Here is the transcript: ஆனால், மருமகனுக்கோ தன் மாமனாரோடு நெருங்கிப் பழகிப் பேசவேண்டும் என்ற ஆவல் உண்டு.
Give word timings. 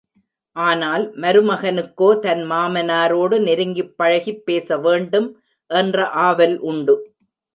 ஆனால், 0.55 1.03
மருமகனுக்கோ 1.15 2.19
தன் 2.19 2.41
மாமனாரோடு 2.51 3.37
நெருங்கிப் 3.39 3.93
பழகிப் 3.97 4.45
பேசவேண்டும் 4.45 5.29
என்ற 5.71 6.07
ஆவல் 6.21 6.57
உண்டு. 6.63 6.95